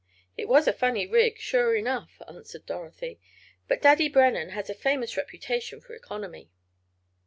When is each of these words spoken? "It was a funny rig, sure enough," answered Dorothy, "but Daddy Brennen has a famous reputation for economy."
"It 0.35 0.47
was 0.47 0.67
a 0.67 0.73
funny 0.73 1.05
rig, 1.05 1.37
sure 1.37 1.75
enough," 1.75 2.19
answered 2.27 2.65
Dorothy, 2.65 3.19
"but 3.67 3.83
Daddy 3.83 4.09
Brennen 4.09 4.49
has 4.49 4.67
a 4.67 4.73
famous 4.73 5.15
reputation 5.15 5.79
for 5.79 5.93
economy." 5.93 6.49